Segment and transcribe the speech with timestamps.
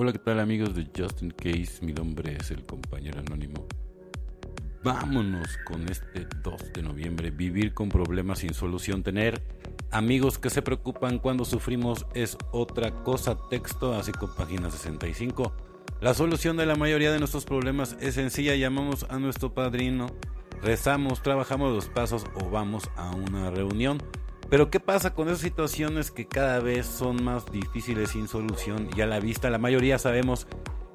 [0.00, 1.84] Hola, ¿qué tal amigos de Justin Case?
[1.84, 3.66] Mi nombre es el compañero anónimo.
[4.84, 7.32] Vámonos con este 2 de noviembre.
[7.32, 9.02] Vivir con problemas sin solución.
[9.02, 9.42] Tener
[9.90, 13.36] amigos que se preocupan cuando sufrimos es otra cosa.
[13.50, 15.52] Texto, así con página 65.
[16.00, 18.54] La solución de la mayoría de nuestros problemas es sencilla.
[18.54, 20.06] Llamamos a nuestro padrino,
[20.62, 23.98] rezamos, trabajamos los pasos o vamos a una reunión.
[24.50, 29.02] Pero ¿qué pasa con esas situaciones que cada vez son más difíciles sin solución y
[29.02, 30.46] a la vista la mayoría sabemos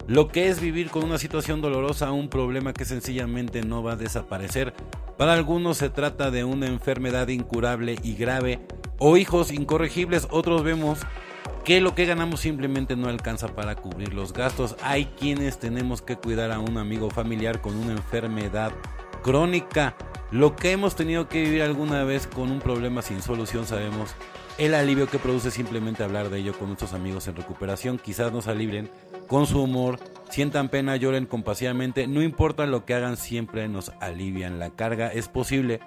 [0.08, 3.96] lo que es vivir con una situación dolorosa, un problema que sencillamente no va a
[3.96, 4.74] desaparecer?
[5.18, 8.60] Para algunos se trata de una enfermedad incurable y grave
[8.98, 11.00] o hijos incorregibles, otros vemos
[11.64, 14.76] que lo que ganamos simplemente no alcanza para cubrir los gastos.
[14.82, 18.74] Hay quienes tenemos que cuidar a un amigo familiar con una enfermedad
[19.22, 19.96] crónica
[20.34, 24.16] lo que hemos tenido que vivir alguna vez con un problema sin solución, sabemos
[24.58, 28.00] el alivio que produce simplemente hablar de ello con nuestros amigos en recuperación.
[28.00, 28.90] Quizás nos alivien
[29.28, 30.00] con su humor,
[30.32, 35.14] sientan pena, lloren compasivamente, no importa lo que hagan, siempre nos alivian la carga.
[35.14, 35.82] Es posible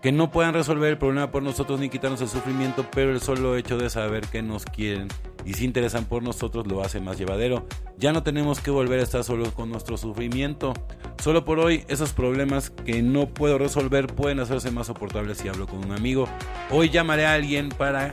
[0.00, 3.56] que no puedan resolver el problema por nosotros ni quitarnos el sufrimiento, pero el solo
[3.56, 5.08] hecho de saber que nos quieren
[5.44, 7.66] y se interesan por nosotros lo hace más llevadero.
[7.96, 10.72] Ya no tenemos que volver a estar solos con nuestro sufrimiento.
[11.22, 15.66] Solo por hoy, esos problemas que no puedo resolver pueden hacerse más soportables si hablo
[15.66, 16.28] con un amigo.
[16.70, 18.12] Hoy llamaré a alguien para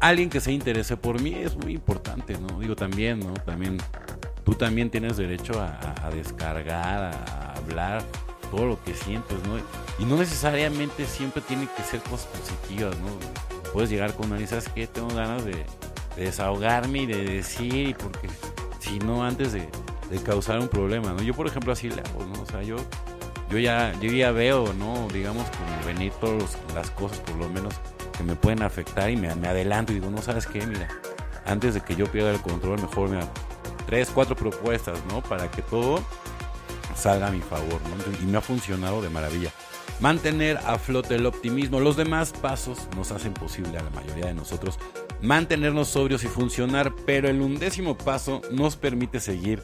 [0.00, 1.34] alguien que se interese por mí.
[1.34, 2.58] Es muy importante, ¿no?
[2.58, 3.34] Digo también, ¿no?
[3.34, 3.78] También
[4.44, 8.02] tú también tienes derecho a, descargar, a hablar
[8.50, 9.58] todo lo que sientes, ¿no?
[9.98, 13.72] Y no necesariamente siempre tiene que ser cosas positivas, ¿no?
[13.74, 15.66] Puedes llegar con una y sabes que tengo ganas de,
[16.16, 18.28] desahogarme y de decir, porque
[18.80, 19.68] si no, antes de,
[20.16, 21.22] causar un problema, ¿no?
[21.22, 22.42] Yo, por ejemplo, así le hago, ¿no?
[22.42, 22.76] O sea, yo,
[23.50, 25.08] yo, ya, yo ya veo, ¿no?
[25.12, 27.74] Digamos, como venir todas las cosas, por lo menos,
[28.16, 30.66] que me pueden afectar y me, me adelanto y digo, no, ¿sabes qué?
[30.66, 30.88] Mira,
[31.44, 33.28] antes de que yo pierda el control, mejor, mira,
[33.86, 35.22] tres, cuatro propuestas, ¿no?
[35.22, 36.02] Para que todo
[36.96, 38.22] salga a mi favor, ¿no?
[38.22, 39.50] Y me ha funcionado de maravilla.
[40.00, 41.80] Mantener a flote el optimismo.
[41.80, 44.78] Los demás pasos nos hacen posible a la mayoría de nosotros
[45.20, 49.62] mantenernos sobrios y funcionar, pero el undécimo paso nos permite seguir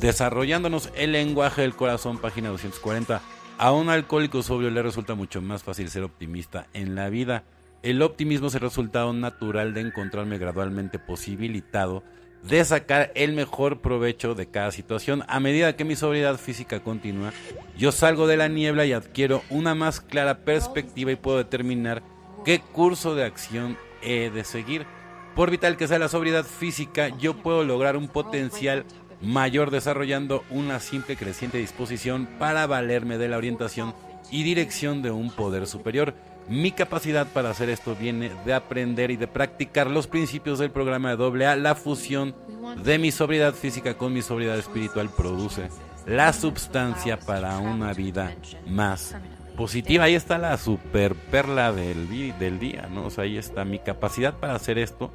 [0.00, 3.20] desarrollándonos el lenguaje del corazón, página 240.
[3.58, 7.44] A un alcohólico sobrio le resulta mucho más fácil ser optimista en la vida.
[7.82, 12.02] El optimismo es el resultado natural de encontrarme gradualmente posibilitado
[12.42, 15.24] de sacar el mejor provecho de cada situación.
[15.28, 17.32] A medida que mi sobriedad física continúa,
[17.76, 22.02] yo salgo de la niebla y adquiero una más clara perspectiva y puedo determinar
[22.44, 24.86] qué curso de acción he de seguir.
[25.34, 28.84] Por vital que sea la sobriedad física, yo puedo lograr un potencial
[29.20, 33.94] mayor desarrollando una simple creciente disposición para valerme de la orientación
[34.30, 36.14] y dirección de un poder superior.
[36.48, 41.14] Mi capacidad para hacer esto viene de aprender y de practicar los principios del programa
[41.14, 41.56] de AA.
[41.56, 42.34] La fusión
[42.82, 45.68] de mi sobriedad física con mi sobriedad espiritual produce
[46.06, 48.34] la sustancia para una vida
[48.66, 49.14] más
[49.56, 50.04] positiva.
[50.04, 52.08] Ahí está la super perla del,
[52.38, 53.08] del día, ¿no?
[53.08, 55.10] O ahí está mi capacidad para hacer esto.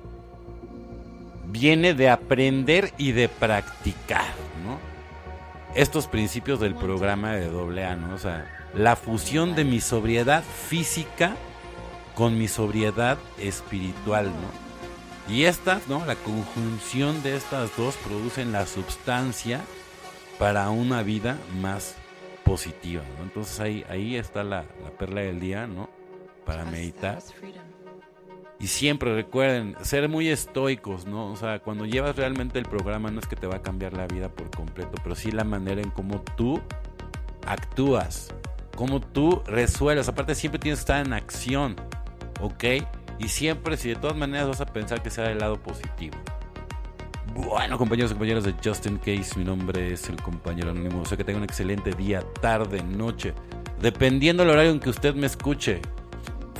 [1.54, 4.34] Viene de aprender y de practicar,
[4.66, 4.80] ¿no?
[5.76, 8.16] Estos principios del programa de AA, ¿no?
[8.16, 11.36] O sea, la fusión de mi sobriedad física
[12.16, 15.32] con mi sobriedad espiritual, ¿no?
[15.32, 16.04] Y estas, ¿no?
[16.08, 19.62] La conjunción de estas dos producen la sustancia
[20.40, 21.96] para una vida más
[22.44, 23.26] positiva, ¿no?
[23.26, 25.88] Entonces ahí, ahí está la, la perla del día, ¿no?
[26.48, 27.20] Para meditar.
[28.64, 31.30] Y siempre recuerden, ser muy estoicos, ¿no?
[31.30, 34.08] O sea, cuando llevas realmente el programa no es que te va a cambiar la
[34.08, 36.62] vida por completo, pero sí la manera en cómo tú
[37.46, 38.34] actúas,
[38.78, 40.08] cómo tú resuelves.
[40.08, 41.76] Aparte, siempre tienes que estar en acción,
[42.40, 42.64] ¿ok?
[43.20, 46.16] Y siempre, si de todas maneras vas a pensar que sea del lado positivo.
[47.34, 51.02] Bueno, compañeros y compañeras de Justin Case, mi nombre es el compañero anónimo.
[51.02, 53.34] O sea que tenga un excelente día, tarde, noche,
[53.82, 55.82] dependiendo del horario en que usted me escuche.